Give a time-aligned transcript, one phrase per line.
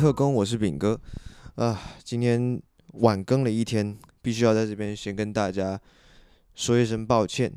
[0.00, 0.98] 特工，我是丙哥。
[1.56, 2.58] 啊，今天
[2.94, 5.78] 晚更了一天，必须要在这边先跟大家
[6.54, 7.52] 说一声抱歉。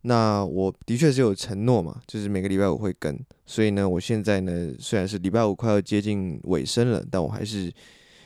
[0.00, 7.70] 那我的确是有承诺嘛，就是每个礼拜五会更，所以呢，我现在呢虽然是礼拜五快要接近尾声了，但我还是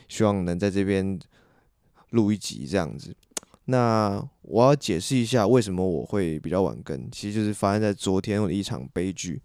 [0.07, 1.19] 希望能在这边
[2.11, 3.13] 录一集这样子。
[3.65, 9.41] 那我要解释一下为什么我会比较晚更，其实就是发生在昨天我的一场悲剧。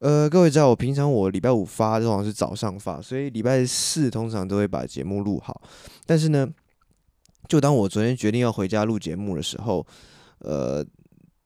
[0.00, 5.62] 呃，各位知道我平常我礼拜五发通常是早上发，所以礼拜四通常都会把节目录好。
[6.04, 6.48] 但是呢，
[7.48, 9.86] 就当我昨天决定要回家录节目的时候，
[10.38, 10.84] 呃，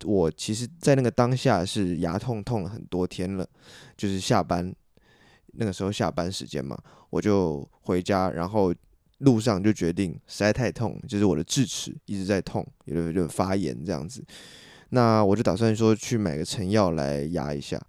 [0.05, 3.47] 我其实在那个当下是牙痛痛了很多天了，
[3.97, 4.75] 就是下班
[5.55, 6.79] 那个时候下班时间嘛，
[7.11, 8.75] 我就回家，然后。
[9.19, 14.23] 路上就决定实在太痛，就是我的智齿一直在痛，有点有发炎这样子。
[14.91, 17.81] 那我就打算说去买个成药来压一下，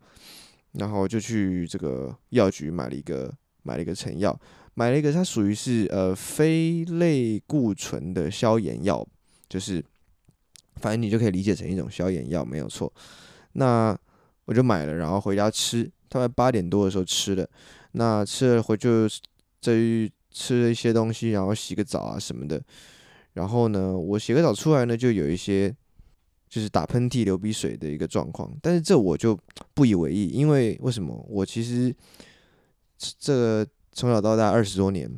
[0.77, 4.37] 然后就去这个药局买了一个买了一个成药，
[4.73, 9.05] 买了一个它属于是呃非类固醇的消炎药，
[9.49, 9.83] 就是
[10.75, 12.91] 反正你就可以理解成一种消炎药没有错。
[13.53, 13.97] 那
[14.45, 17.49] 我就买了，然后回家吃，大概八点多的时候吃的，
[17.93, 19.07] 那吃了回就
[19.59, 20.11] 这一。
[20.37, 22.61] 吃了一些东西，然后洗个澡啊什么的，
[23.35, 25.73] 然后呢，我洗个澡出来呢，就有一些
[26.55, 28.49] 就是打喷嚏、流鼻水的一个状况。
[28.61, 29.37] 但是这我就
[29.73, 31.13] 不以为意，因为为什么？
[31.27, 31.93] 我其实
[33.19, 35.11] 这从小到大二十多年，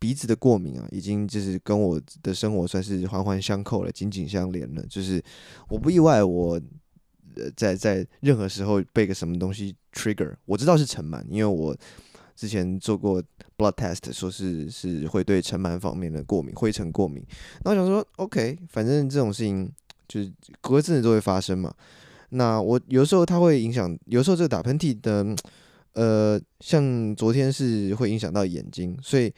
[0.00, 4.84] 鼻子的过敏啊，已经就是跟我的生活算是环环相扣了，紧紧相连了。
[4.88, 5.22] 就是
[5.68, 6.60] 我不意外，我
[7.36, 11.76] 呃在在任何时候被个什么东西 trigger，我知道是尘螨，因为我。
[12.34, 13.22] 之前做过
[13.58, 17.22] blood test，说是是会对尘螨方面的过敏，灰尘过敏。
[17.62, 19.70] 那我想说，OK，反正这种事情
[20.12, 21.72] 就是隔阵子都会发生嘛。
[22.30, 25.34] 那我有时候它会影响，有时候这个打喷嚏的，
[25.92, 29.32] 呃，像昨天是会影响到眼睛，所以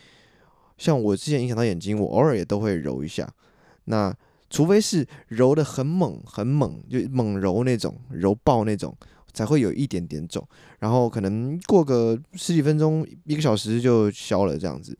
[0.79, 3.29] 像我之前影响到眼睛，我偶尔也都会揉一下。
[3.85, 4.15] 那
[4.51, 8.97] 除非是揉得很猛很猛，就猛揉那种，揉爆那种。
[9.35, 10.47] 才会有一点点肿，
[10.79, 14.97] 然后可能过个十几分钟、一个小时就消了这样子。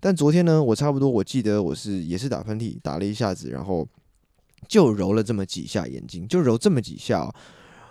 [0.00, 3.86] 但昨天呢，我差不多我记得我是也是打喷嚏，打了一下子，然后
[4.68, 7.34] 就揉了这么几下眼睛，就揉这么几下哦。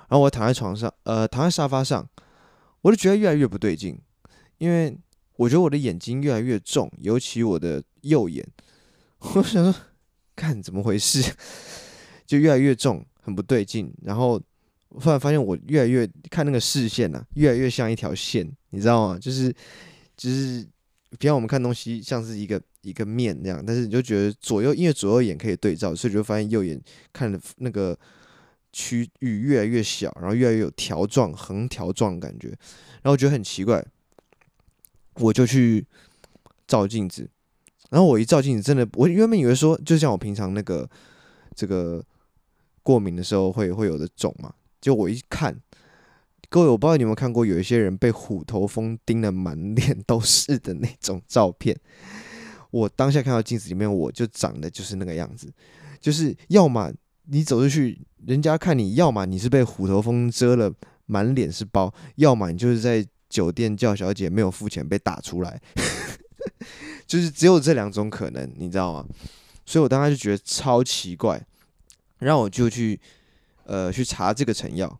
[0.09, 2.07] 然后我躺在床上，呃，躺在沙发上，
[2.81, 3.97] 我就觉得越来越不对劲，
[4.57, 4.97] 因为
[5.35, 8.45] 我觉得我的眼睛越来越重，尤其我的右眼。
[9.19, 9.75] 我想说，
[10.35, 11.33] 看怎么回事，
[12.27, 14.41] 就越来越重，很不对劲，然后。
[14.95, 19.17] 我突然发现，我越来越看那个视线啊，越来越像一条线，你知道吗？
[19.19, 19.51] 就是
[20.15, 20.63] 就是，
[21.19, 26.81] 平常我们看东西像是一个一个面那样，但是你就觉得左右，因为左右眼可以对照，所以就发现右眼
[27.11, 27.97] 看的那个
[28.71, 33.85] 区域越来越小，然后越来越有条状、横条状感觉，然后我觉得很奇怪，
[35.15, 35.85] 我就去
[36.67, 37.29] 照镜子，
[37.89, 40.89] 然后我一照镜子，真的，我原本以为说，就像我平常那个
[41.55, 42.03] 这个
[42.81, 44.53] 过敏的时候会会有的肿嘛。
[44.81, 45.57] 就我一看，
[46.53, 51.75] 各位，我不知道你有没有看过，有一些人被虎头蜂叮得满脸都是的那种照片。
[52.69, 55.51] 我当下看到镜子里面，我就长得就是那个样子，
[55.99, 56.93] 就是要么
[57.23, 60.71] 你走出去，人家看你，要么你是被虎头蜂蛰了
[61.07, 65.59] 满脸是包，要么你就是在酒店叫小姐没有付钱被打出来，
[67.07, 69.03] 就是只有这两种可能，你知道吗？
[69.65, 71.43] 所以我当时就觉得超奇怪，
[72.19, 73.01] 然后我就去。
[73.65, 74.99] 呃，去查这个成药，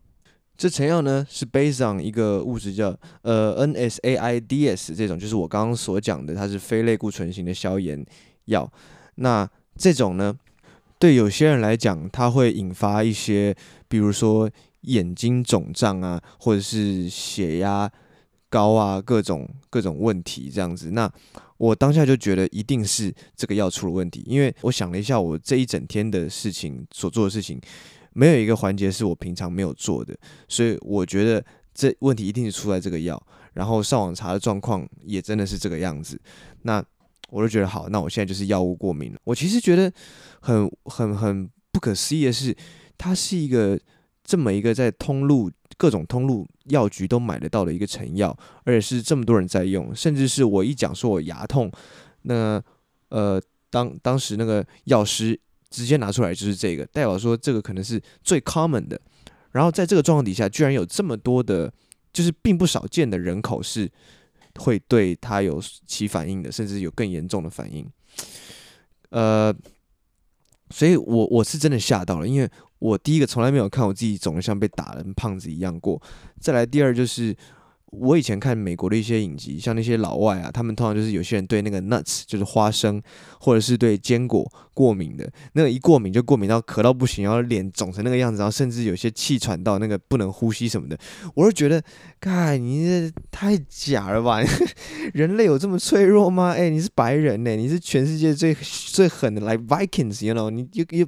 [0.56, 8.04] 这成药呢是 based on 一个物质叫呃 NSAIDs 这种，就是我刚刚所讲的，它是非类固醇型的消炎
[8.44, 8.70] 药。
[9.16, 10.34] 那这种呢，
[10.98, 13.54] 对有些人来讲，它会引发一些，
[13.88, 14.48] 比如说
[14.82, 17.90] 眼睛肿胀啊，或者是血压
[18.48, 20.92] 高啊，各种各种问题这样子。
[20.92, 21.10] 那
[21.56, 27.60] 我当下就觉得一定是这个药出了问题，因为我想了一下，我这一整天的事情所做的事情。
[28.14, 30.16] 没有一个环节是我平常没有做的，
[30.48, 31.44] 所以我觉得
[31.74, 33.22] 这问题一定是出在这个药。
[33.52, 36.20] 然后上网查的状况也真的是这个样子，
[36.62, 36.84] 那
[37.30, 39.18] 我就觉得好，那我现在就是药物过敏了。
[39.22, 39.92] 我其实觉得
[40.40, 42.56] 很很很不可思议的是，
[42.98, 43.78] 它是一个
[44.24, 51.70] 这么一个在通路各种通路药局都买得到的一个成药，而且是这么多人在用，甚至是我一讲说我牙痛，
[52.22, 52.60] 那
[53.10, 53.40] 呃
[53.70, 55.40] 当当时那个药师。
[55.74, 59.00] 直接拿出来就是这个，代表说这个可能是最 common 的。
[59.50, 61.72] 然后在这个状况底下，居然有这么多的，
[62.12, 63.90] 就是并不少见的人口是
[64.60, 67.84] 会对它有起反应的，甚至有更严重的反应。
[69.10, 69.52] 呃，
[70.70, 72.48] 所以我我是真的吓到了，因为
[72.78, 76.00] 我第一个从来没有看我自己肿的像被打了胖子一样过。
[76.40, 77.36] 再来第二就是
[77.98, 83.00] 我以前看美国的一些影集，像那些老外啊，他们通常就是有些人对那个 nuts 就是花生，
[83.40, 90.98] 或者是对坚果过敏的，那个一过敏就过敏到咳到不行，然后脸肿成那个样子，然后甚至有些气喘到那个不能呼吸什么的。
[91.34, 91.82] 我就觉得，
[92.20, 94.40] 哎，你这太假了吧？
[95.14, 96.52] 人类有这么脆弱吗？
[96.56, 101.06] 哎，你是白人呢，你是全世界最最狠的，like、Vikings，you know，你又又。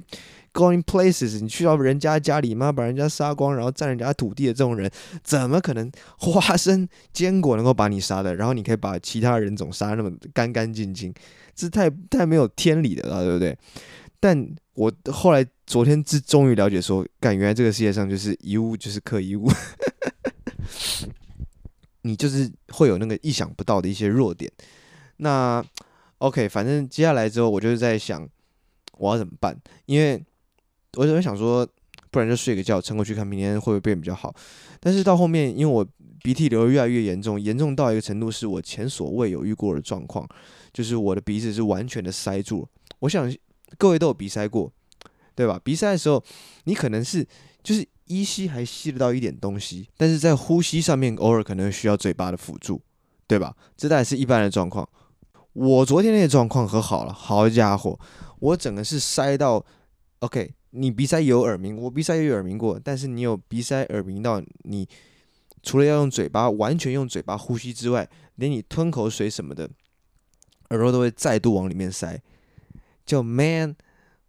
[0.57, 4.89] Going places，你去到人家家里嘛，把人家杀光，然后占人家土地的这种人，
[5.23, 8.35] 怎么可能花生坚果能够把你杀的？
[8.35, 11.13] 然后你可以把其他人种杀那么干干净净，
[11.53, 13.55] 这太太没有天理的了，对不对？
[14.19, 19.47] 但我后来昨天之终于了解说，干，原来这个世界上就是一物就是克一物，
[22.01, 24.51] 你就是会有那个意想不到的一些弱点。
[25.17, 25.63] 那
[26.17, 28.27] OK，反正接下来之后，我就是在想
[28.97, 29.55] 我要怎么办，
[29.85, 30.25] 因为。
[30.93, 31.67] 我就想说，
[32.09, 34.33] 不然就睡个觉，撑过去看明天会不会变比较好。
[34.79, 35.85] 但是到后面，因为我
[36.23, 40.27] 鼻涕流越来越严重，严重到一个程度是我前所未有遇过的状况，
[40.73, 42.67] 就是我的鼻子是完全的塞住了。
[42.99, 43.31] 我想
[43.77, 44.71] 各位都有鼻塞过，
[45.35, 45.59] 对吧？
[45.63, 46.23] 鼻塞的时候，
[46.63, 47.25] 你可能是
[47.61, 52.81] 就是依稀还吸得到一点东西，但是在呼吸上面偶尔可能需要嘴巴的辅助，
[53.27, 53.55] 对吧？
[53.75, 54.87] 这大概是一般的状况。
[55.53, 57.99] 我昨天那个状况可好了，好家伙，
[58.39, 59.63] 我整个是塞到
[60.19, 60.53] OK。
[60.71, 64.87] 你鼻塞有耳鸣，我鼻塞也有耳鸣过，但是你有鼻塞耳鸣到你
[65.63, 69.69] 除了要用嘴巴完全用嘴巴呼吸之外，连你吞口水什么的，
[70.69, 72.21] 耳朵都会再度往里面塞。
[73.05, 73.75] 就 man，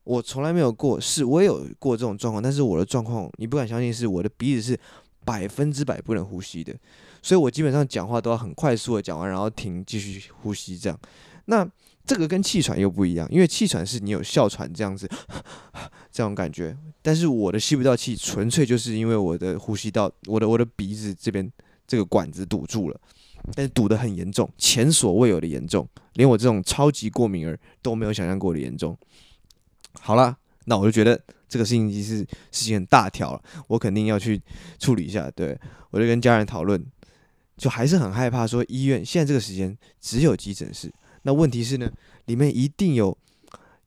[0.04, 4.78] 我从来没有过，是我也有过这种状况，但是我的状况你不敢相信，是我的鼻子是
[5.24, 6.74] 百分之百不能呼吸的，
[7.20, 10.98] 所以我基本上讲话都要很快速的讲完，然后停，继续呼吸这样。
[11.46, 11.68] 那
[12.08, 15.06] 这个跟气喘又不一样，因为气喘是你有哮喘这样子
[16.10, 21.52] 这种感觉，但是我的吸不到气，纯粹就是因为我的呼吸道，我的我的鼻子这边
[21.86, 22.98] 这个管子堵住了，
[23.54, 28.96] 但是堵得很严重，前所未有的严重，连我这种超级过敏儿都没有想象过的严重。
[30.00, 30.34] 好了，
[30.64, 32.16] 那我就觉得这个事情已经是
[32.50, 34.40] 事情很大条了，我肯定要去
[34.78, 35.30] 处理一下。
[35.32, 35.60] 对，
[35.90, 36.82] 我就跟家人讨论，
[37.58, 40.90] 就还是很害怕说医院现在这个时间只有急诊室。
[41.22, 41.90] 那问题是呢，
[42.26, 43.16] 里面一定有，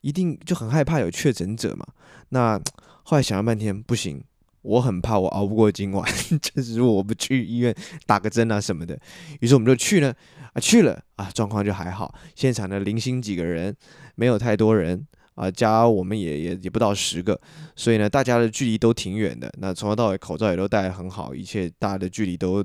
[0.02, 1.86] 一定就很害怕有确诊者嘛。
[2.30, 2.60] 那
[3.04, 4.24] 后来想了半天，不行，
[4.62, 6.10] 我很怕我熬不过今晚，
[6.42, 7.76] 就是如果我不去医院
[8.06, 8.98] 打个针啊什么的。
[9.40, 10.14] 于是我们就去呢，
[10.54, 12.14] 啊去了啊，状况就还好。
[12.36, 13.76] 现场的零星几个人，
[14.16, 15.06] 没有太多人
[15.36, 17.40] 啊，加我们也也也不到十个，
[17.76, 19.52] 所以呢，大家的距离都挺远的。
[19.58, 22.64] 那从头到尾口罩也都戴得很好，一切大家的距离都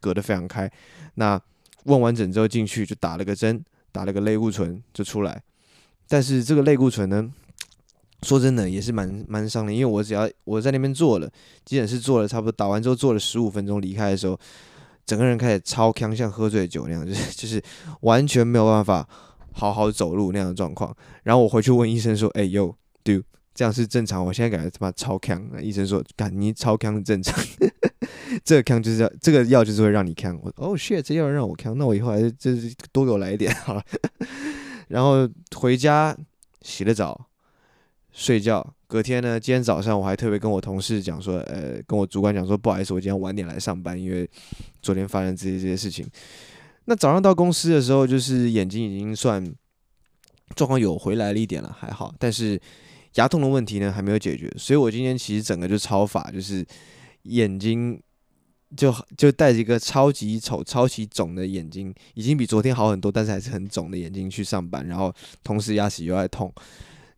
[0.00, 0.70] 隔得非常开。
[1.14, 1.40] 那
[1.84, 3.64] 问完诊之后进去就打了个针。
[3.92, 5.42] 打了个类固醇就出来，
[6.08, 7.30] 但是这个类固醇呢，
[8.22, 11.30] 说真的也是蛮蛮伤的，因为我只要我在那边坐了，
[11.64, 14.38] 急诊室坐了差不多，打完之后坐了十五分钟，离开的时候，
[15.06, 17.62] 整个人开始超锵，像喝醉酒那样，就是 就是
[18.02, 19.08] 完全没有办法
[19.52, 20.94] 好好走路那样的状况。
[21.22, 23.22] 然后我回去问医生说：“哎呦，dude，
[23.54, 24.24] 这样是正常？
[24.24, 27.34] 我现在感觉他妈超锵。”医生说：“干你超锵正常。”
[28.44, 30.38] 这个锵就是要这个药就是会让你锵。
[30.42, 33.82] 我哦 shit，这药让我锵，那我以后还是就是多给我来一点好了。
[34.88, 36.16] 然后回家
[36.62, 37.28] 洗了澡，
[38.12, 38.74] 睡觉。
[38.86, 44.26] 隔天呢，今天早上我还特别跟我同事讲说，呃，跟我主管讲说，不好意思，我今天晚点来上班，因为
[44.80, 46.06] 昨天发生这些这些事情。
[46.86, 49.44] 那早上到公司的时候，就是眼睛已经算
[50.56, 52.14] 状况有回来了一点了，还好。
[52.18, 52.58] 但是
[53.16, 56.66] 牙痛的问题呢还没有解决，所以我今天其实整个就超法，就是
[57.24, 58.00] 眼睛。
[58.76, 66.52] 就就戴着一个超级丑、超级肿的眼睛，已经比昨天好很多，但是还是很肿的眼睛去上班，然后同时牙齿又在痛，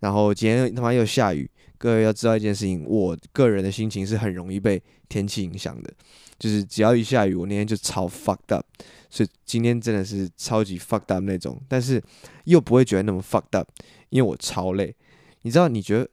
[0.01, 1.51] 然后今天他妈又下雨。
[1.77, 5.91] 各位要知道一件事情，我个人的心情是很容易被天气影响的，
[6.39, 8.67] 就是只要一下雨，我那天就超 fucked up，
[9.09, 12.03] 所以今天真的是超级 fucked up 那种，但是
[12.45, 13.67] 又不会觉得那么 fucked up，
[14.11, 14.95] 因为我超累。
[15.41, 16.07] 你知道，你觉得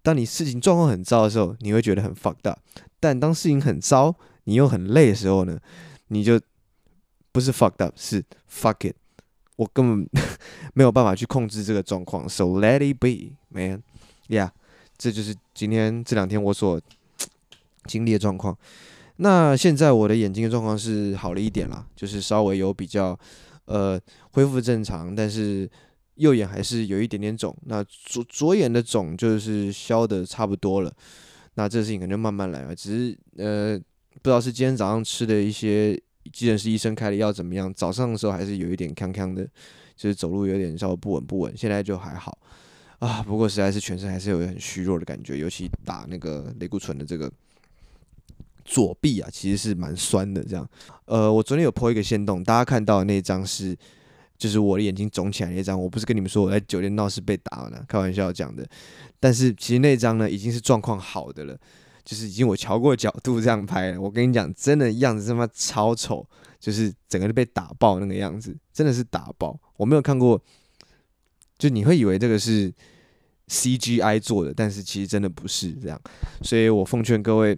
[0.00, 2.60] 当你事情状况很糟的时候，你会觉得很 fucked up，
[3.00, 4.14] 但当事情很糟，
[4.50, 5.56] 你又很累的时候呢，
[6.08, 6.40] 你就
[7.30, 8.96] 不是 fucked up，是 fuck it，
[9.54, 10.08] 我根本
[10.74, 13.80] 没有办法去控制这个状况，so let it be, man.
[14.26, 14.50] Yeah，
[14.98, 16.80] 这就是今天这两天我所
[17.84, 18.58] 经历的状况。
[19.18, 23.16] 那现在我的眼睛的状况是好了一点啦，就是稍微有比较
[23.66, 24.00] 呃
[24.32, 25.70] 恢复正常，但是
[26.16, 27.56] 右眼还是有一点点肿。
[27.66, 30.92] 那左左眼的肿就是消的差不多了。
[31.54, 33.80] 那这事情可能慢慢来吧，只是呃。
[34.22, 35.94] 不知道是今天早上吃的一些
[36.32, 37.72] 急诊室医生开的药怎么样？
[37.72, 39.44] 早上的时候还是有一点康康的，
[39.96, 41.56] 就是走路有点稍微不稳不稳。
[41.56, 42.36] 现在就还好
[42.98, 47.32] 啊，不过实在是全身还是有很虚弱的感觉，尤其打那个类固醇的这个
[48.66, 50.44] 左臂啊，其实是蛮酸的。
[50.44, 50.68] 这样，
[51.06, 53.74] 呃，我昨天有 po 一个线洞，大家看到的那张是，
[54.36, 55.80] 就是我的眼睛肿起来那张。
[55.80, 58.68] 我不是跟你们说我在酒店闹事被打了，开玩笑讲的。
[59.18, 61.58] 但是其实那张呢，已经是状况好的了，
[62.10, 64.00] 就是已经我调过角度这样拍了。
[64.00, 66.26] 我跟你讲，真的样子他妈超丑，
[66.58, 69.56] 就是整个都被打爆那个样子，真的是打爆。
[69.76, 70.42] 我没有看过，
[71.56, 72.74] 就你会以为这个是
[73.46, 76.00] CGI 做的，但是其实真的不是这样。
[76.42, 77.56] 所以我奉劝各位。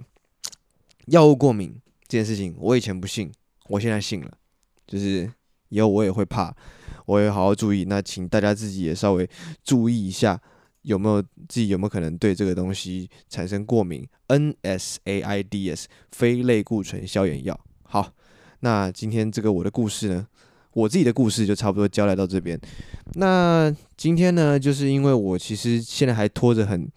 [1.06, 1.74] 药物过敏
[2.06, 3.32] 这件事情，我以前不信，
[3.68, 4.30] 我现在信了。
[4.86, 5.28] 就是
[5.70, 6.54] 以后我也会怕，
[7.06, 7.86] 我也好好注意。
[7.86, 9.28] 那请大家自己也稍微
[9.64, 10.40] 注意一下，
[10.82, 17.58] 有没有自己有没有可能对这个东西产生过敏？NSAIDs 非类固醇消炎药。
[17.82, 18.12] 好，
[18.60, 20.26] 那今天这个我的故事呢，
[20.72, 22.60] 我自己的故事就差不多交代到这边。
[23.14, 26.90] 那今天呢，就是因为我其实现在还拖着很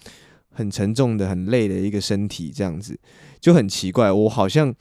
[0.51, 2.97] 很沉重的、很累的一个身体，这样子。
[3.39, 4.73] 就很奇怪，我好像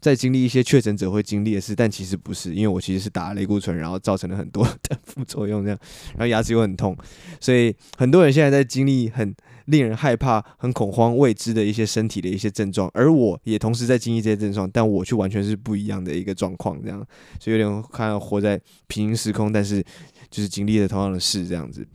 [0.00, 5.78] 在经历一些确诊者会经历的事，但其实不是，因为我其实是打了类固醇，然后造成了很多的副作用，这样，
[6.12, 6.96] 然后牙齿又很痛，
[7.40, 9.34] 所以很多人现在在经历很
[9.66, 17.06] 令人害怕、很恐慌、未知的一些身体的一些症状，而我也同时在经历这些症状，但我却完全是不一样的一个状况，这样，
[17.38, 19.84] 所以有点看到活在平行时空，但是
[20.30, 21.86] 就是经历了同样的事，这样子。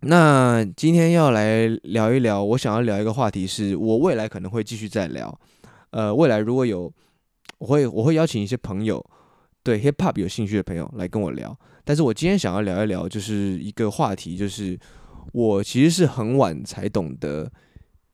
[0.00, 5.38] 那今天要来聊一聊，我想要聊一个话题，是我未来可能会继续再聊。
[5.94, 6.92] 呃，未来如果有，
[7.58, 9.00] 我会我会邀请一些朋友，
[9.62, 11.56] 对 hip hop 有兴趣的朋友来跟我聊。
[11.84, 14.76] 但是我今天想要聊一聊，就是一个话题，就是
[15.32, 17.48] 我其实是很晚才懂得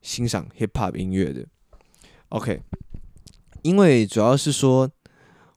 [0.03, 1.47] 欣赏 hip hop 音乐的。
[2.29, 2.61] OK，
[3.63, 4.91] 因为主要是说，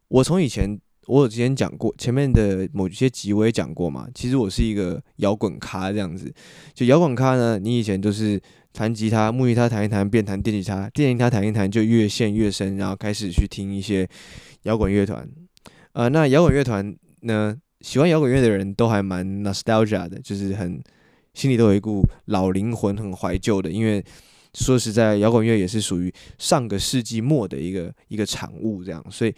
[0.08, 0.80] 我从以前。
[1.06, 4.08] 我有之前讲过，前面的某些集我也讲过嘛。
[4.14, 6.32] 其实我是一个摇滚咖这样子，
[6.74, 8.40] 就摇滚咖呢，你以前都是
[8.72, 14.08] 弹吉他、木吉他弹一弹，变弹电吉他，电吉他弹一弹就越陷越深，然后开始去听一些
[14.62, 15.28] 摇滚乐团。
[15.92, 20.82] 呃，那摇滚乐团呢，喜欢摇滚乐的人都还蛮 nostalgia 的，就是很
[21.34, 23.70] 心里都有一股老灵魂，很怀旧的。
[23.70, 24.02] 因为
[24.54, 29.34] 说实在，摇滚乐也是属于上个世纪末的一个一个产物，这样，所以。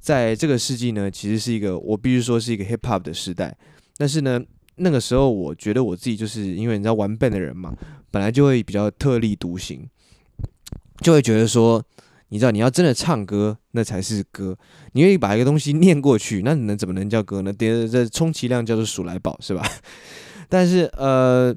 [0.00, 3.56] 在这个世纪呢，其实是一个我必须说是一个 hip hop 的时代。
[3.96, 4.40] 但是呢，
[4.76, 7.72] 那个时候我觉得我自己就是因为你知道玩笨的人嘛，
[8.10, 9.88] 本来就会比较特立独行，
[11.00, 11.82] 就会觉得说，
[12.28, 14.58] 你知道你要真的唱歌，那才是歌。
[14.92, 17.52] 你愿意把一个东西念过去，那你能怎么能叫歌呢？
[17.52, 19.64] 这这充其量叫做数来宝是吧？
[20.50, 21.54] 但是呃，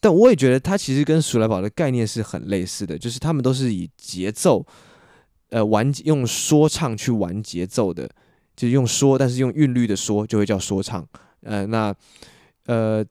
[0.00, 4.66] 但我也觉得它其实跟数来宝的概念是很类似的，就是他们都是以节奏。
[5.50, 8.08] 呃，玩用说唱去玩节奏的，
[8.54, 11.06] 就是用说，但是用韵律的说，就会叫说唱。
[11.42, 11.94] 呃，那
[12.66, 13.04] 呃，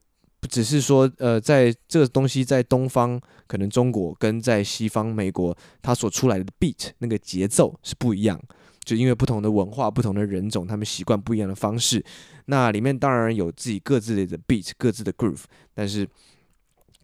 [0.49, 8.39] 只是说，呃，在这个东西在东方，可能中国跟在西方美国，它所出来的 beat 那个节奏是不一样，
[8.83, 12.03] 就因为不同的文化、不同的人种，他们习惯不一样的方式。
[12.45, 16.07] 那里面当然有自己各自的 beat、各自的 groove，但是。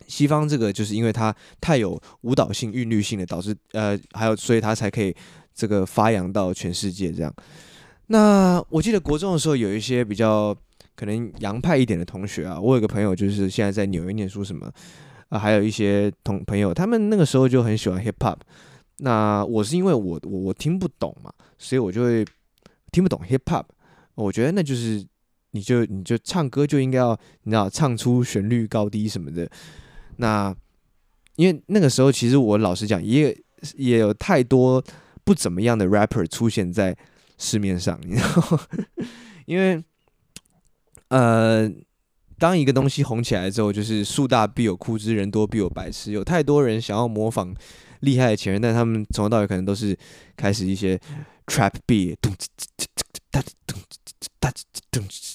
[0.08, 5.16] 西方这个就是因为它太有舞蹈性、韵律性的，导致呃还有，所以它才可以
[5.54, 7.34] 这个发扬到全世界这样。
[8.08, 10.56] 那我记得国中的时候，有一些比较
[10.96, 14.70] 可能洋派一点的同学啊，我有个朋友就是现在在纽约念书什么
[15.30, 18.38] 啊，还有一些同朋友，他们那个时候就很喜欢 hip hop。
[18.98, 22.26] 那我是因为我我我听不懂嘛，所以我就会
[22.92, 23.66] 听不懂 hip hop。
[24.16, 25.04] 我觉得那就是
[25.52, 29.50] 你就你就唱歌就应该要你知道唱出旋律高低什么的。
[30.18, 30.56] 那，
[31.36, 33.36] 因为那个时候，其实我老实讲，也
[33.76, 34.84] 也有太多
[35.24, 36.96] 不怎么样的 rapper 出现在
[37.38, 38.60] 市面上，你知道？
[39.46, 39.84] 因为，
[41.10, 41.70] 呃，
[42.38, 47.54] 当一个东西红起来之后，就是树大必有枯枝，人多必有白痴，有太多人想要模仿
[48.02, 49.98] 厉害的前人，但他们从头到尾可能都是
[50.36, 51.00] 开始一些
[51.48, 52.16] trap beat。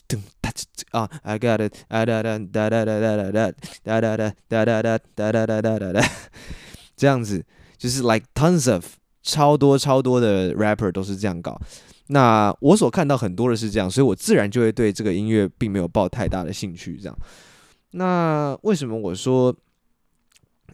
[0.09, 1.75] 噔噔哒啊！I got it！
[1.88, 6.11] 哒哒哒哒哒哒哒哒哒哒哒哒哒哒哒哒哒哒，
[6.97, 7.45] 这样子
[7.77, 8.87] 就是 like tons of
[9.23, 11.61] 超多超多的 rapper 都是这样搞。
[12.07, 16.97] 那我所看到很多的是这样，所以我自然就会对这个音乐并没有抱太大的兴趣。
[16.97, 17.19] 这样，
[17.91, 19.55] 那为什么我说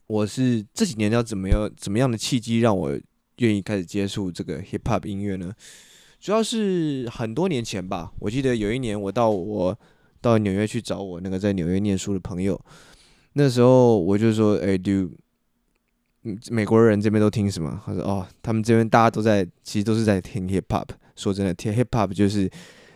[0.07, 2.97] 我是这几年要怎么样怎么样的契机让我
[3.39, 5.53] 愿意开始接触这个 hip hop 音乐呢？
[6.25, 9.79] 主要是很多年前吧，我记得有一年我到我
[10.23, 12.59] 到纽约去找我那个在纽约念书的朋友，
[13.35, 15.11] 那时候我就说：“哎，dude，
[16.51, 20.89] 美国人这边都听什么？”他说：“哦，他们这边大家都在，其实都是在听 hip hop。
[21.15, 22.51] 说真的，听 hip hop 就是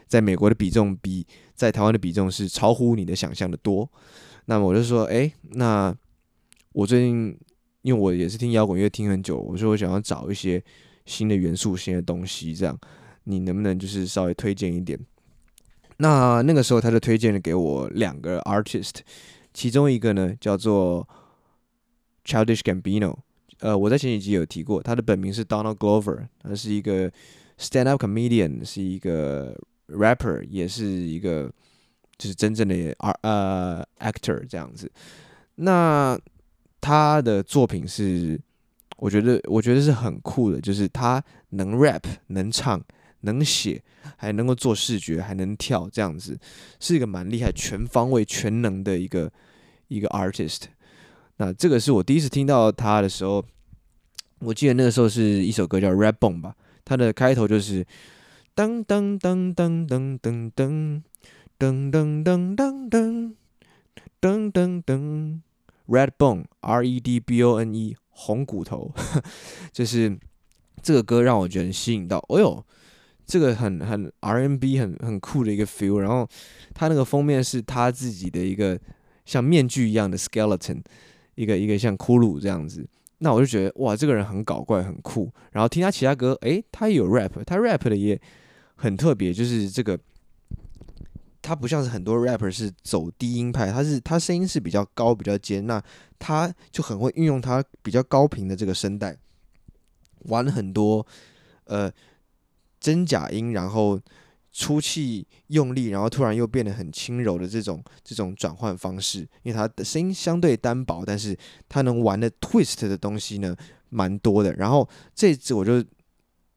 [0.06, 3.86] 在美国的比重比在台湾的比重是超乎你的想象的多。”
[4.46, 5.94] 那么我就说：“哎，那
[6.72, 7.38] 我最近。”
[7.82, 10.62] 因为我也是听摇滚乐听很久，我说我想要找一些
[11.06, 12.76] 新的元素、新的东西，这样
[13.28, 14.98] 你能不能就是稍微推荐一点？
[15.98, 18.94] 那那个时候他就推荐了给我两个 artist，
[19.52, 21.06] 其中一个呢叫做
[22.24, 23.16] Childish Gambino，
[23.60, 27.10] 呃，我在前几集有提过，他的本名是 Donald Glover，他是一个
[27.58, 29.54] stand up comedian，是一个
[29.88, 31.52] rapper，也是一个
[32.16, 34.90] 就是真正的 r 呃 actor 这样子。
[35.56, 36.18] 那
[36.80, 38.40] 他的作品是，
[38.98, 41.20] 我觉得我觉得是很酷的，就是他
[41.50, 42.80] 能 rap，能唱，
[43.20, 43.82] 能写，
[44.16, 46.38] 还能够做视觉，还能跳，这样子
[46.80, 49.30] 是一个蛮厉害、全方位、全能的一个
[49.88, 50.62] 一个 artist。
[51.36, 53.44] 那这个是我第一次听到他的时候，
[54.40, 57.84] 我记得那个时候是一首歌叫《Redbone》吧，它的开头就是
[58.56, 61.02] 噔噔噔噔噔噔噔
[61.58, 63.34] 噔噔噔噔
[64.20, 65.40] 噔噔噔。
[65.88, 68.92] Redbone，R-E-D-B-O-N-E，红骨头，
[69.72, 70.18] 就是
[70.82, 72.22] 这个歌让我觉得吸引到。
[72.28, 72.62] 哦呦，
[73.28, 75.98] 这个很很 RMB 很很酷的一个 feel。
[75.98, 76.28] 然后
[76.74, 78.76] 他那个封面是他自己的一个
[79.24, 80.82] 像面具一样的 skeleton，
[81.36, 82.84] 一个一个像骷髅这样子。
[83.18, 85.30] 那我就觉得哇，这个人很搞怪，很酷。
[85.52, 88.20] 然后听他其他歌，诶，他也有 rap，他 rap 的也
[88.74, 89.96] 很特别，就是这个。
[91.40, 95.82] 他不像是很多 rapper 是走低音派，他是他声音是比较高比较尖，那
[96.18, 99.16] 他就很会运用他比较高频的这个声带，
[100.24, 101.06] 玩很多
[101.64, 101.90] 呃
[102.78, 104.00] 真假音，然后
[104.52, 111.36] 出气用力，然后突然又变得很轻柔的这种这种转换方式，因为他的声音相对单薄，但是
[111.68, 113.56] 他能玩的 twist 的东西呢
[113.88, 115.84] 蛮多的，然后这次我就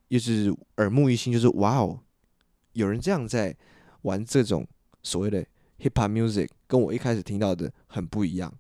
[0.10, 2.00] 又是耳目一新，就是哇哦，
[2.74, 3.56] 有人这样在。
[4.04, 4.68] 玩这种
[5.04, 5.46] 所谓的
[5.78, 8.51] hip hop music，跟我一开始听到的很不一样。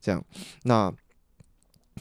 [0.00, 0.24] 这样，
[0.64, 0.92] 那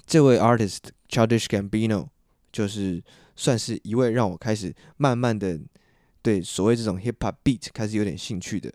[0.08, 2.08] 这位 artist Childish Gambino
[2.52, 3.00] 就是
[3.42, 5.60] 算是一位让我开始慢慢的
[6.22, 8.72] 对所谓这种 hip hop beat 开始有点兴趣的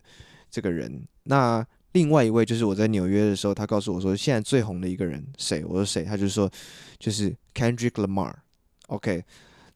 [0.51, 1.07] 这个人。
[1.23, 5.65] 那另外一位就是我在纽约的时候，他告诉我说，现在最红的一个人谁？
[5.65, 6.03] 我说谁？
[6.03, 6.51] 他就说
[6.99, 8.33] 就是 Kendrick Lamar。
[8.89, 9.25] OK，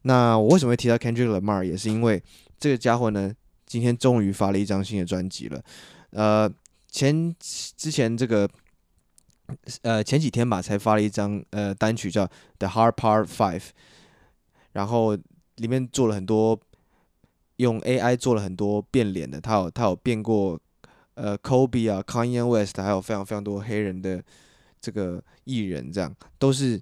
[0.01, 1.63] 那我为什么会提到 Kendrick Lamar？
[1.63, 2.21] 也是因为
[2.59, 3.33] 这个家伙呢。
[3.67, 5.63] 今天终于发了一张新的专辑了，
[6.09, 6.51] 呃，
[6.89, 7.33] 前
[7.77, 8.45] 之前这个，
[9.83, 12.25] 呃，前几天吧才发了一张呃单曲叫
[12.59, 13.59] 《The Hard Part Five》，
[14.73, 15.15] 然后
[15.57, 16.59] 里面做了很多
[17.57, 20.59] 用 AI 做了很多变脸的，他有他有变过
[21.13, 24.23] 呃 Kobe 啊、Kanye West，还有非常非常多黑人的
[24.79, 26.81] 这个艺人，这样都是。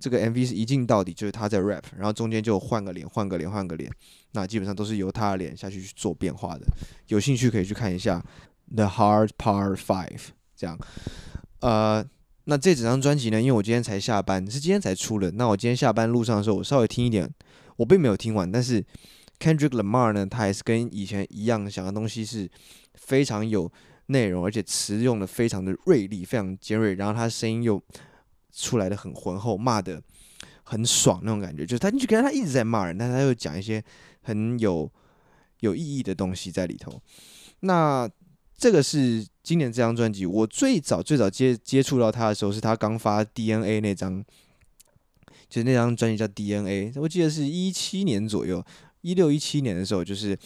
[0.00, 3.88] 这个 MV 是一镜到底，就是他在 rap，然后中间就换个脸，换个脸，换个脸，
[4.32, 6.66] 那基本上都是由他的脸下去去做变化的。
[7.08, 8.20] 有兴趣可以去看一下
[8.74, 10.08] 《The Hard Part Five》
[10.56, 10.76] 这样。
[11.60, 12.04] 呃，
[12.44, 15.30] 那这整张专辑呢，因为我今天才下班，是今天才出的。
[15.32, 17.28] 那我今天下班路上的时候，我稍微听一点，
[17.76, 18.50] 我并没有听完。
[18.50, 18.84] 但是
[19.38, 22.50] Kendrick Lamar 呢，他还是跟以前一样，讲的东西是
[22.94, 23.70] 非常有
[24.06, 27.82] 内容，而且词用的非常的锐利，非常尖锐，然后他声音又。
[28.54, 29.98] 出来的很浑厚，骂的
[30.62, 33.82] 很爽那种感觉，就是他，你就感觉他一直在骂人，但他又讲一些
[34.20, 34.92] 很有
[35.60, 37.00] 有意义的东西在里头。
[37.60, 38.06] 那
[38.62, 44.24] 这个是今年这张专辑，我最早最早接接触到他的时候，是他刚发 DNA 那张，
[45.48, 48.64] 就是那张专辑叫 DNA，我记得是一七年左右，
[49.00, 50.38] 一六一七年的时候，就是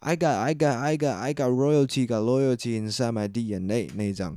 [0.00, 4.36] I got I got I got I got royalty got loyalty inside my DNA 那一张，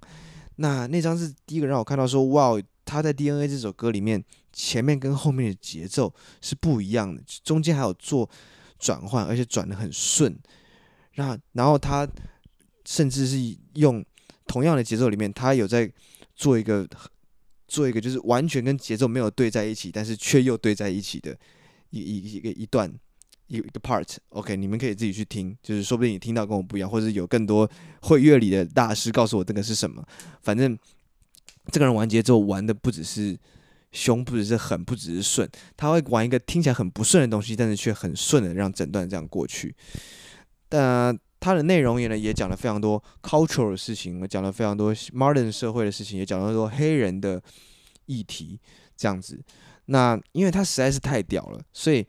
[0.57, 2.61] 那那张是第一个让我看到说哇。
[2.85, 8.29] 他在 DNA 这首歌里面，前面跟后面的节奏是不一样的，中间还有做
[8.77, 10.37] 转换，而且转得很顺。
[11.15, 12.05] 那然后他
[12.85, 13.37] 甚至是
[13.75, 14.03] 用
[14.47, 15.91] 同样的节奏里面，他有在
[16.35, 16.87] 做一个
[17.67, 21.37] 做一个就是完全跟节奏没有对在一起，但是却又对在一起的
[21.89, 22.91] 一一一个一段
[23.47, 24.17] 一个 part。
[24.29, 27.69] OK，你们可以自己去听，就是说不定你听到跟我不一样，或者有更多
[28.01, 30.05] 会乐理的大师告诉我这个是什么，
[30.41, 30.77] 反正。
[31.71, 33.37] 这个人玩节奏玩的不只是
[33.93, 39.73] 凶，不只是狠，不只是顺，他会玩一个听起来很不顺的东西，但是却很顺的让整段这样过去。
[40.67, 47.41] 但他的内容也呢也讲了非常多 cultural 的事情，讲了非常多 modern 社会的事情，也讲了很多黑人的
[48.05, 48.57] 议题
[48.95, 49.37] 这样子。
[49.87, 52.07] 那因为他实在是太屌了，所以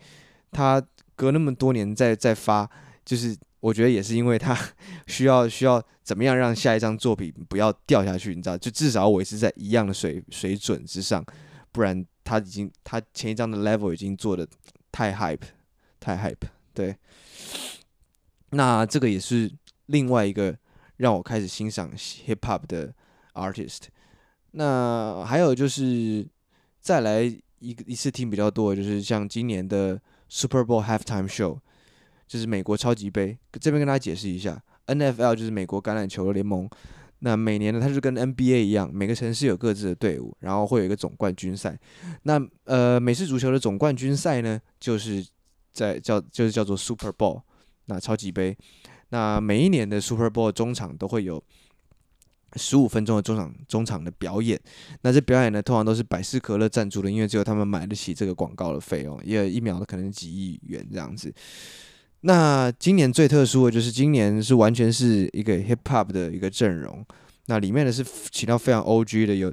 [0.52, 0.80] 他
[1.16, 2.70] 隔那么多年再再发，
[3.04, 3.36] 就是。
[3.64, 4.54] 我觉得也是因为他
[5.08, 11.24] 需要需要怎么样让下一张作品不要掉下去，你知道，就至少维持在一样的水水准之上，
[11.72, 14.46] 不然他已经他前一张的 level 已经做的
[14.92, 15.38] 太 hype
[15.98, 16.94] 太 hype，对。
[18.54, 19.50] 那这个也是
[19.86, 20.56] 另外一个
[20.96, 22.94] 让我开始欣赏 hip hop 的
[23.34, 23.82] artist。
[24.52, 26.26] 那还有就是
[26.80, 31.58] 再来一一次听比较多的就是像今年的 Super Bowl Halftime Show，
[32.26, 33.36] 就是美国超级杯。
[33.60, 36.68] 这边跟大家解释一下，NFL 就是美国橄榄球联盟。
[37.20, 41.78] 那每年呢，它就跟 NBA 一样，每个城市有各自的队伍，然后会有一个总冠军赛。
[42.24, 45.26] 那呃，美式足球的总冠军赛呢，就是
[45.72, 47.40] 在叫就是叫做 Super Bowl，
[47.86, 48.56] 那超级杯。
[49.10, 51.42] 那每一年的 Super Bowl 中场都会有
[52.56, 54.60] 十五分钟的中场中场的表演。
[55.02, 61.32] 那这表演呢，通常都是百事可乐赞助的，因为只有他们买得起这个广告的费用，因为一秒的可能几亿元这样子。
[62.22, 67.04] 那今年最特殊的就是今年是完全是一个 hip hop 的一个阵容，
[67.46, 69.52] 那里面呢是请到非常 OG 的，有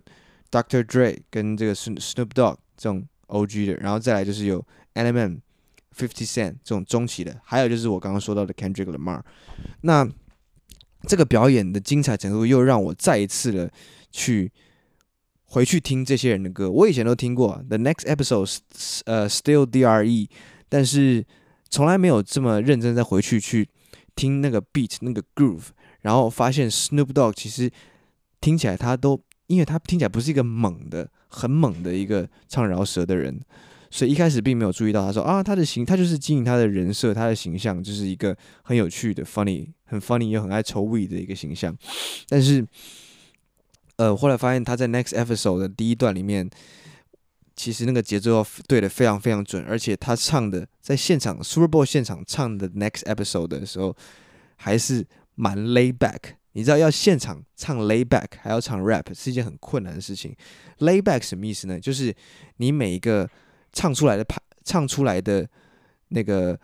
[0.49, 0.81] Dr.
[0.83, 5.39] Dre 跟这个 Snoop Dogg 这种 OG 的，然后再来就是有 Eminem、
[5.95, 9.21] 50 Cent 这种中期的，还有就是我刚刚说到的 Kendrick Lamar。
[9.81, 10.07] 那
[11.07, 13.71] 这个表演的精彩程度又让我再一次的
[14.11, 14.51] 去
[15.45, 18.57] 回去听这些人的歌，我以前都听过 The Next Episode，
[19.05, 20.29] 呃，Still DRE，
[20.69, 21.25] 但是。
[21.73, 23.69] 从来没有这么认真再回去去
[24.13, 25.67] 听那个 beat 那个 groove，
[26.01, 27.71] 然后发现 Snoop Dogg 其实
[28.41, 33.39] 听起来他都，因为他听起来不是一个猛的、很猛的一个唱饶舌的人，
[33.91, 35.05] 所以一开始并没有注意到。
[35.05, 41.77] 他说啊，他的形，他就是经营他的人设，他的形象就是一个很有趣的、funny、很 funny 又很爱抽 we 的一个形象。
[42.27, 42.65] 但是，
[43.97, 46.49] 呃，后来发现他在 Next Episode 的第一段里面。
[47.53, 53.95] 其实那个节奏对得非常非常准，而且他唱的在现场 Super Bowl 现场唱的 Next Episode 的时候，
[54.55, 56.17] 还是蛮 lay back。
[56.53, 60.35] 你知道要现场唱 lay back 还要唱 rap 是一件很困难的事情。
[60.79, 61.79] lay back 什么意思呢？
[61.79, 62.15] 就是
[62.57, 63.29] 你每一个
[63.73, 65.47] 唱出来的拍，唱出来的
[66.09, 66.59] 那个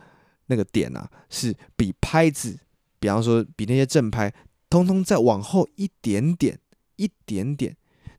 [0.48, 2.60] 那个点啊，是比拍子，
[3.00, 4.34] 比方说比那些正拍，
[4.70, 6.60] 通通再往后一点点，
[6.96, 7.76] 一点点。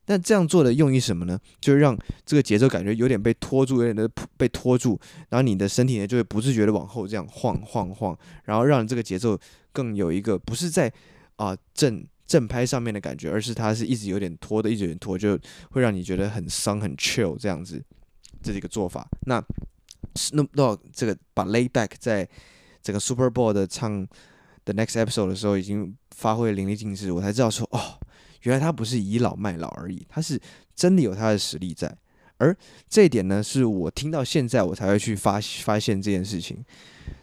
[0.07, 1.39] 那这样做的用意什么呢？
[1.61, 4.99] 就是让这个节奏感觉有点被拖住，有点的被拖住，
[5.29, 9.39] 然后你的身体呢就会不自觉的往后这样晃晃晃，然后让这个节奏
[9.71, 10.91] 更有一个不是在
[11.35, 17.79] 啊、正正拍上面的感觉，而是它是一直有点拖的，一直有点拖，就会让你觉得很伤很 chill 这样子，
[18.41, 19.07] 这是一个做法。
[19.25, 19.41] 那
[20.15, 22.27] Snoop Dogg 这个把 lay back 在
[22.81, 24.05] 整个 Super Bowl 的唱
[24.65, 27.99] The Next Episode 的时候已经发挥淋漓尽致，我才知道说哦。
[28.43, 30.39] 原来他不是倚老卖老而已，他是
[30.73, 31.93] 真的有他的实力在。
[32.37, 32.55] 而
[32.87, 36.63] 这一点呢，是我听到现在我才会去发发现这件事情，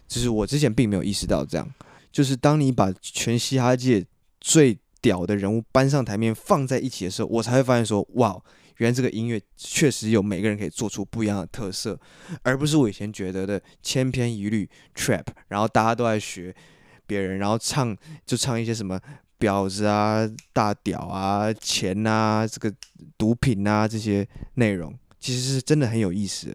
[0.07, 1.67] 就是我之前并没有意识到这样。
[2.11, 4.05] 就是当你把全嘻哈界
[4.39, 8.39] 最屌的人物搬上台面放在一起的时候，我才会发现说，哇，
[8.77, 11.99] 原来这个音乐确实有每个人可以做出不一样的特色，
[12.43, 16.55] 而不是我以前觉得的千篇一律 trap，然后大家都在学
[17.05, 18.99] 别人，然后唱就唱一些什么。
[19.39, 22.73] 婊子啊，大屌啊，钱啊，这个
[23.19, 26.51] 毒品啊，这些内容其实是真的很有意思。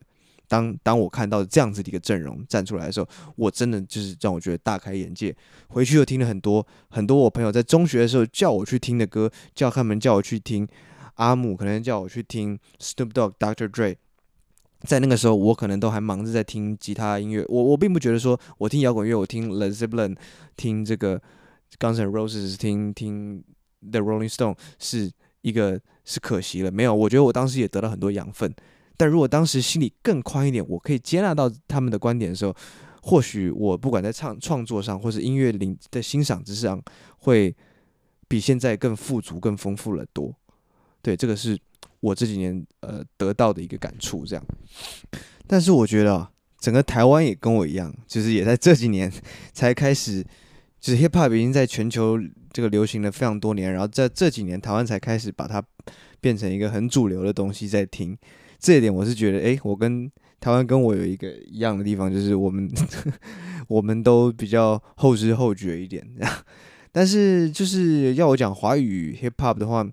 [0.49, 5.33] 当当我看到这样子的一个阵容站出来的时候，我真的就是让我觉得大开眼界。
[5.69, 10.67] 回去又听了很多很多我朋友在中学的时候叫我去听的歌，叫他们叫我去听
[11.14, 13.68] 阿姆，可能叫我去听 Snoop Dogg、Dr.
[13.68, 13.96] Dre。
[14.81, 17.44] 在那个时候，我可能都还忙着在听吉他音乐。
[17.48, 20.16] 我我并不觉得说我听摇滚乐，我听 l e Zeppelin，
[20.57, 21.20] 听这个。
[21.79, 23.42] Guns N' Roses 听听
[23.81, 26.94] The Rolling Stone 是一个是可惜了，没有。
[26.94, 28.55] 我觉得我当时也得到很多养分。
[28.98, 32.55] 但如果当时心里更宽一点，我可以接纳到他们的观点的时候，
[33.01, 36.79] 或许我不管在唱创作上，或是音乐领的欣赏之上，
[37.20, 37.57] 会
[38.29, 40.35] 比现在更富足、更丰富了多。
[41.03, 41.59] 对，这个是
[42.01, 44.25] 我这几年呃得到的一个感触。
[44.25, 44.45] 这样，
[45.47, 49.12] 但是我觉得啊，整个台湾也跟我一样，就是也在这几年
[49.53, 50.25] 才开始。
[50.81, 52.19] 就是 hip hop 已经在全球
[52.53, 55.62] 这个流行了非常多年，然后在这几年台湾才开始把它
[56.21, 58.19] 变成一个很主流的东西在听。
[58.59, 60.11] 这一点我是觉得，诶，我跟
[60.41, 62.69] 台湾跟我有一个一样的地方，就是我们
[63.69, 66.05] 我们都比较后知后觉一点。
[66.91, 69.87] 但是就是要我讲华语 hip hop 的话，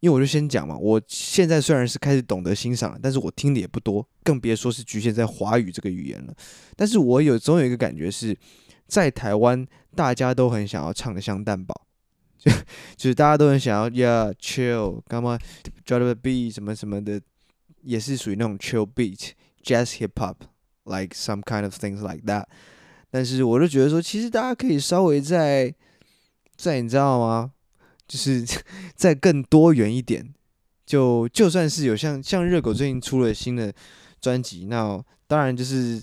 [0.00, 6.34] 因为我就先讲嘛，我现在虽然是开始懂得欣赏，但是我听的也不多，更别说是局限在华语这个语言了。
[6.76, 8.36] 但是我有总有一个感觉是。
[8.90, 11.86] 在台湾，大家都很想要唱得像蛋堡，
[12.36, 12.50] 就
[12.96, 15.38] 就是大家都很想要，yeah chill，干嘛
[15.86, 17.20] ，drop the beat 什么什么的，
[17.82, 22.46] 也是属于那种 chill beat，jazz hip hop，like some kind of things like that。
[23.12, 25.72] 但是我就觉得说，其实大家可以稍微在
[26.56, 27.52] 在你知道吗？
[28.10, 28.44] 就是
[28.94, 30.34] 再更多元一点。
[30.84, 33.72] 就就算是有像像热狗最近出了新的
[34.20, 36.02] 专辑，那当然就是。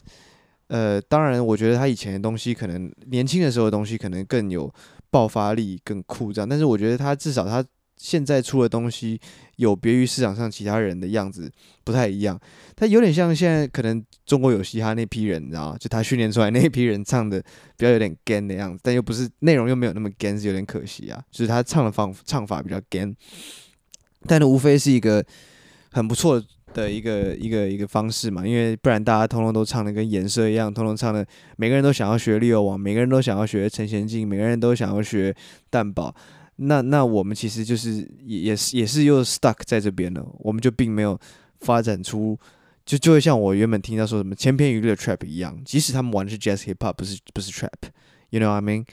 [0.69, 4.69] 呃，当然，我觉得他以前的东西可能年轻的时候的东西可能更有
[5.09, 6.49] 爆发力、更酷这样。
[6.49, 7.63] 但是我觉得他至少他
[7.97, 9.19] 现在出的东西
[9.55, 11.51] 有别于市场上其他人的样子，
[11.83, 12.39] 不太一样。
[12.75, 15.77] 他有点像现在可能中国有嘻哈那批人，你知道吗？
[15.79, 17.41] 就他训练出来那批人唱的
[17.75, 21.19] 比较有点 gan 的样子，但又不是内容又没有那么 gan，是有点可惜啊。
[21.31, 23.15] 就是他唱的方唱法比较 gan，
[24.27, 25.25] 但呢，无非是一个
[25.91, 26.41] 很不错
[26.73, 28.45] 的一个一个一个方式嘛。
[28.45, 35.35] 因为不然大家通通都唱的跟颜色一样，通通唱的，每个人都想要学利友王，每个人都想要学陈娴静，每个人都想要学
[35.71, 36.13] 蛋堡。
[36.57, 41.17] 那那我们其实就是也也是也是又 stuck 在这边了，我们就并没有
[41.59, 42.37] 发展出，
[42.83, 48.85] 就就会像我原本听到说什么千篇一律的 trap 一样，即使他们玩的是 jazz hip hop，不是不是 trap，you know what I mean？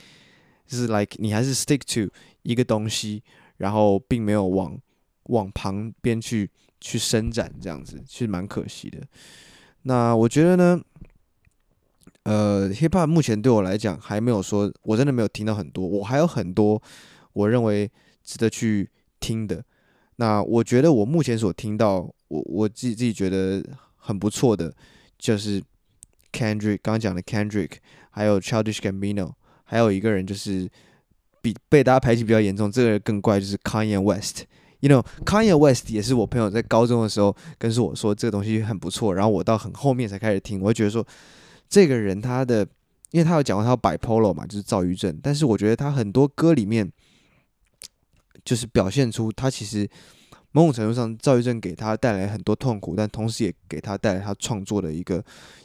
[0.67, 2.11] 就是 like 你还是 stick to
[2.43, 3.23] 一个东西，
[3.57, 4.77] 然后并没有往
[5.23, 6.47] 往旁边去
[6.79, 8.99] 去伸展，这样子其实蛮可惜的。
[9.83, 10.79] 那我觉得呢，
[12.23, 16.79] 呃，hip hop 目前对我来讲还没有说，我真的没有听到很多，我还有很多。
[17.35, 17.91] 我认为
[18.23, 19.63] 值得去听的，
[20.15, 23.61] 那我觉得我目前所听到，我我自己自己觉得
[23.97, 24.73] 很不错的，
[25.19, 25.61] 就是
[26.31, 27.71] Kendrick 刚刚讲的 Kendrick，
[28.09, 29.33] 还有 Childish Gambino，
[29.65, 30.69] 还有一个人就是
[31.41, 34.45] 比被大家排挤比较严重，这个人更怪，就是 Kanye West。
[34.79, 41.05] You know Kanye West 也是我朋友在高中的时候跟我说这个东西很不错，然后我到很后面才开始听，我会觉得说
[41.67, 42.65] 这个人他的，
[43.11, 46.89] 因为他有讲过他有 bipolar 嘛，就是躁郁症，但是我觉得他很多歌里面。
[48.45, 49.89] 就是表现出他其实
[50.51, 55.21] 某种程度上，躁郁症给他带来很多痛苦，但同时也给他带来他创作的一个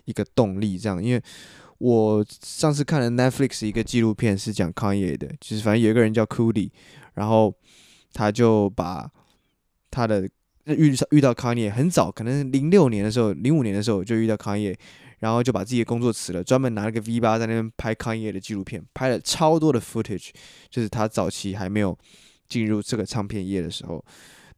[0.06, 0.76] 一个动力。
[0.76, 1.22] 这样，因为
[1.78, 6.70] 我上次看了 Netflix 一个纪录片，是讲 Kanye 的，就是反正有一个人叫 Cody，
[7.14, 7.54] 然后
[8.12, 9.08] 他就把
[9.92, 10.28] 他的
[10.64, 14.74] 遇遇到 Kanye 很早，可能零六年的时候，零五年的时候就遇到 Kanye，
[15.20, 20.30] 然后就把自己的工作辞了，专门拿了个 V 八在那边拍 Kanye 的纪录片，拍了超多的 footage，
[20.68, 21.96] 就是他早期还没有。
[22.50, 24.04] 进入这个唱片业的时候，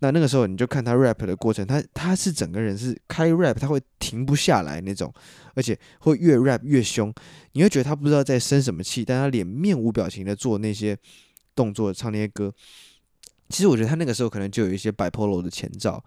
[0.00, 5.14] 那那个时候你就看他 rap 的过程，他他是整个人是开 rap，他会停不下来那种，
[5.54, 7.14] 而且会越 rap 越凶，
[7.52, 10.98] 你会觉得他不知道在生什么气，但他脸面无表情的做那些
[11.54, 12.52] 动作，唱那些歌。
[13.48, 16.02] 其实我觉得他那个时候可能就有一些 bipolar 的前兆，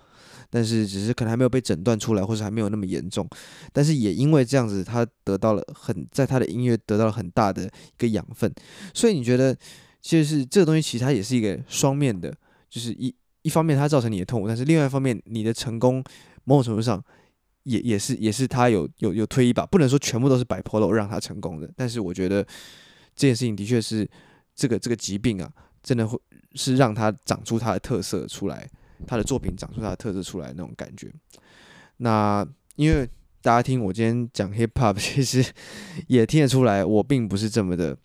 [0.49, 3.25] 但是只是可能还没有被诊断出来，或者还没有那么严重。
[3.71, 8.51] 但是也因为这样子，他得到了很在他的音乐得到了很大的一个养分，
[8.93, 9.55] 所以你觉得？
[10.05, 12.31] 其实是这个东西，其实它也是一个双面的，
[12.69, 16.03] 就是一一方面它造成你的痛苦，但是另外一方面你的成功，
[16.43, 17.03] 某种程度上
[17.63, 22.43] 也也是也是他有有有推一把，不能说全部都是 bipolar 让他成功的，但是我觉得
[23.15, 24.07] 这件事情的确是
[24.53, 26.15] 这个这个疾病啊，真的会
[26.53, 28.69] 是让他长出他的特色出来，
[29.07, 31.11] 他的作品长出他的特色出来那种感觉。
[31.97, 33.09] 那因为
[33.41, 35.43] 大家听我今天讲 hip hop，其实
[36.05, 37.97] 也听得出来，我并不是这么的。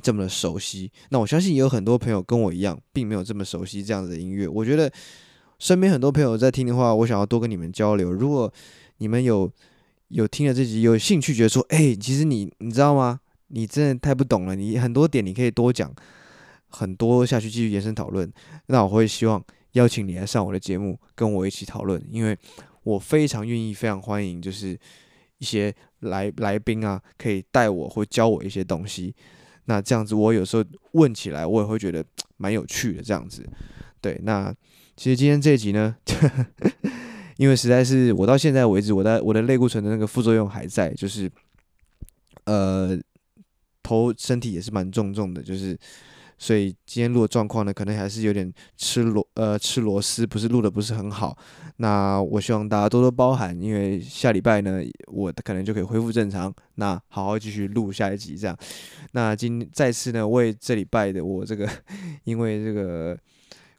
[0.00, 4.48] 这么的熟悉，那我相信也有很多朋友跟我一样，并没有这么熟悉这样子的音乐。
[4.48, 4.90] 我觉得
[5.58, 8.10] 身边很多朋友在听的话，我想要多跟你们交流。
[8.10, 8.52] 如果
[8.98, 9.50] 你们有
[10.08, 13.20] 有听了这集有兴趣，觉得说，哎、其实你你知道吗？
[13.48, 15.92] 你真的太不懂了，你很多点你可以多讲
[16.68, 18.32] 很多下去继续延伸讨论。
[18.66, 22.36] 那我会希望邀请你来上我的节目，跟我一起讨论，因为
[22.84, 24.78] 我非常愿意，非常欢迎，就是
[25.38, 29.14] 一些来来宾啊，可以带我或教我一些东西。
[29.66, 32.04] 那这样子，我有时候问起来，我也会觉得
[32.36, 33.02] 蛮有趣的。
[33.02, 33.46] 这样子，
[34.00, 34.20] 对。
[34.24, 34.54] 那
[34.96, 35.96] 其实今天这一集呢，
[37.36, 41.30] 因为实在是我到现在为止，我的我的类固醇的那个副作用还在，就是
[42.44, 42.98] 呃，
[43.82, 45.78] 头身体也是蛮重重的，就是。
[46.42, 51.36] 所以今天录的状况呢，可能还是有点吃螺呃吃螺丝，不是录的不是很好。
[51.76, 58.56] 那我希望大家多多包涵，因为下礼拜呢，我可能就可以恢复正常，那好好继续录下一集这样。
[59.12, 61.68] 那今再次呢，为这礼拜的我这个
[62.24, 63.14] 因为这个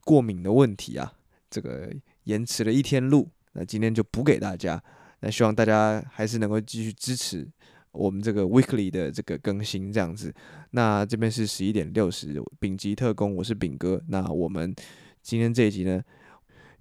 [0.05, 1.11] 过敏的问题啊，
[1.49, 1.91] 这个
[2.25, 4.79] 延迟了一天录，那今天就补给大家。
[5.21, 7.47] 那希望大家还是能够继续支持。
[7.91, 10.33] 我们这个 weekly 的这个更新这样子，
[10.71, 14.01] 那这边是十一点六十，丙级特工，我是丙哥。
[14.07, 14.73] 那我们
[15.21, 16.01] 今天这一集呢，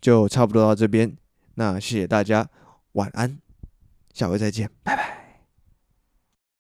[0.01, 1.17] 就差不多到这边。
[1.55, 2.49] 那谢谢大家，
[2.93, 3.39] 晚安，
[4.15, 5.20] 下回再见，拜拜。